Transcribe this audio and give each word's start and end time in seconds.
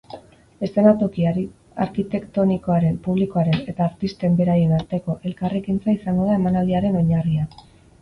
Eszenatoki 0.67 1.27
arkitektonikoaren, 1.83 2.97
publikoaren 3.09 3.61
eta 3.75 3.87
artisten 3.91 4.41
beraien 4.43 4.77
arteko 4.81 5.19
elkarrekintza 5.31 5.99
izango 6.01 6.31
da 6.33 6.43
emanaldiaren 6.43 7.03
oinarria. 7.05 7.51